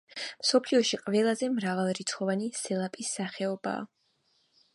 [0.43, 3.87] მსოფლიოში ყველაზე მრავალრიცხოვანი სელაპის სახეობაა.